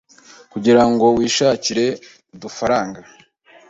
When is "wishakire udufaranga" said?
1.17-2.99